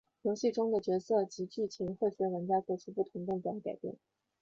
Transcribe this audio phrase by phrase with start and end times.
[0.23, 3.97] 游戏中的角色及剧情会随玩家作出的不同动作而改变。